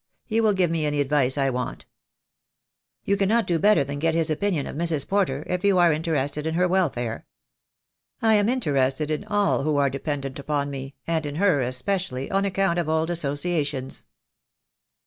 He 0.25 0.41
will 0.41 0.53
give 0.53 0.71
me 0.71 0.83
any 0.87 0.99
advice 0.99 1.37
I 1.37 1.51
want." 1.51 1.85
"You 3.03 3.15
cannot 3.15 3.45
do 3.45 3.59
better 3.59 3.83
than 3.83 3.99
get 3.99 4.15
his 4.15 4.31
opinion 4.31 4.65
of 4.65 4.75
Mrs. 4.75 5.07
Porter, 5.07 5.43
if 5.45 5.63
you 5.63 5.77
are 5.77 5.93
interested 5.93 6.47
in 6.47 6.55
her 6.55 6.67
welfare." 6.67 7.27
"I 8.19 8.33
am 8.33 8.49
interested 8.49 9.11
in 9.11 9.23
all 9.25 9.61
who 9.61 9.77
are 9.77 9.91
dependent 9.91 10.39
upon 10.39 10.71
me, 10.71 10.95
and 11.05 11.23
in 11.27 11.35
her 11.35 11.61
especially, 11.61 12.31
on 12.31 12.45
account 12.45 12.79
of 12.79 12.89
old 12.89 13.11
associations." 13.11 14.07